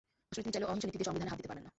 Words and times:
আসলে 0.29 0.41
তিনি 0.45 0.53
চাইলেও 0.53 0.69
অহিংস 0.71 0.83
নীতি 0.87 0.97
দিয়ে 0.99 1.07
সংবিধানে 1.09 1.31
হাত 1.31 1.39
দিতে 1.39 1.49
পারবেন 1.49 1.63
না। 1.65 1.69